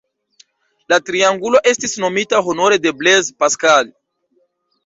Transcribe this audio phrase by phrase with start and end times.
[0.93, 3.93] La triangulo estis nomita honore de Blaise Pascal.